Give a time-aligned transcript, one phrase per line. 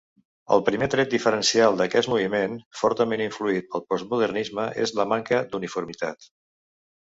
[0.53, 6.29] El primer tret diferencial d'aquest moviment, fortament influït pel postmodernisme és la manca d'uniformitat.